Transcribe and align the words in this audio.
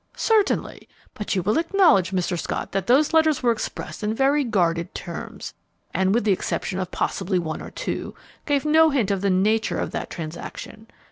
"Certainly. 0.17 0.89
But 1.13 1.35
you 1.35 1.43
will 1.43 1.59
acknowledge, 1.59 2.09
Mr. 2.09 2.35
Scott, 2.35 2.71
that 2.71 2.87
those 2.87 3.13
letters 3.13 3.43
were 3.43 3.51
expressed 3.51 4.01
in 4.01 4.15
very 4.15 4.43
guarded 4.43 4.95
terms, 4.95 5.53
and, 5.93 6.11
with 6.11 6.23
the 6.23 6.31
exception 6.31 6.79
of 6.79 6.89
possibly 6.89 7.37
one 7.37 7.61
or 7.61 7.69
two, 7.69 8.15
gave 8.47 8.65
no 8.65 8.89
hint 8.89 9.11
of 9.11 9.21
the 9.21 9.29
nature 9.29 9.77
of 9.77 9.91
that 9.91 10.09
transaction. 10.09 10.87